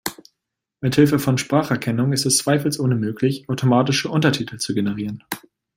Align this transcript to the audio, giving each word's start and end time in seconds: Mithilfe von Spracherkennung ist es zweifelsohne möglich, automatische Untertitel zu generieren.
Mithilfe 0.79 1.19
von 1.19 1.37
Spracherkennung 1.37 2.11
ist 2.11 2.25
es 2.25 2.37
zweifelsohne 2.39 2.95
möglich, 2.95 3.47
automatische 3.49 4.09
Untertitel 4.09 4.57
zu 4.57 4.73
generieren. 4.73 5.23